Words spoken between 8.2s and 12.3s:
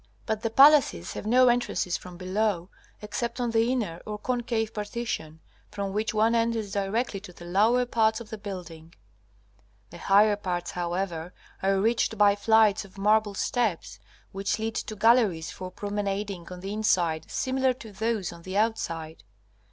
the building. The higher parts, however, are reached